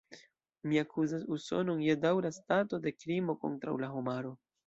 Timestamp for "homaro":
3.97-4.35